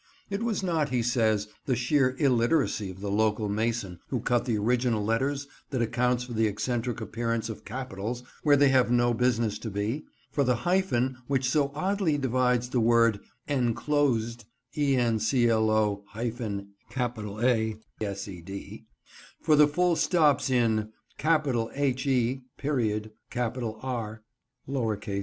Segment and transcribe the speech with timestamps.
[0.31, 4.57] It was not, he says, the sheer illiteracy of the local mason who cut the
[4.57, 9.59] original letters that accounts for the eccentric appearance of capitals where they have no business
[9.59, 14.17] to be; for the hyphen which so oddly divides the word "Enclo
[14.75, 15.69] Ased";
[19.39, 20.89] for the full stops in
[21.19, 22.69] "HE.Re."